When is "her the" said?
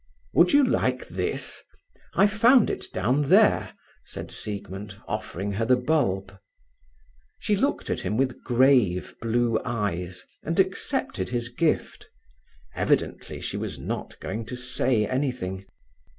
5.51-5.75